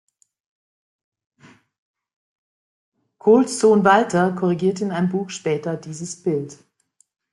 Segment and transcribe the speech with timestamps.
[3.19, 6.57] Kohls Sohn Walter korrigierte in einem Buch später dieses Bild.